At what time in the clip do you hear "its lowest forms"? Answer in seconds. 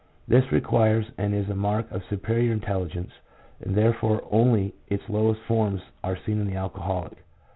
4.87-5.83